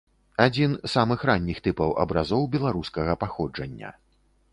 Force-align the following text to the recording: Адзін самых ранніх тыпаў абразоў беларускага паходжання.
Адзін 0.43 0.71
самых 0.93 1.25
ранніх 1.29 1.59
тыпаў 1.67 1.93
абразоў 2.03 2.47
беларускага 2.57 3.13
паходжання. 3.25 3.93